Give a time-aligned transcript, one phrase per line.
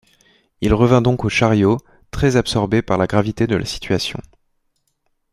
[0.61, 1.77] Il revint donc au chariot,
[2.09, 4.19] très-absorbé par la gravité de la situation.